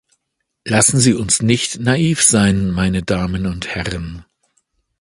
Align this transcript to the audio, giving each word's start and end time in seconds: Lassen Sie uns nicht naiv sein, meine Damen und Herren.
Lassen 0.65 0.99
Sie 0.99 1.13
uns 1.13 1.43
nicht 1.43 1.79
naiv 1.79 2.23
sein, 2.23 2.71
meine 2.71 3.03
Damen 3.03 3.45
und 3.45 3.67
Herren. 3.67 4.25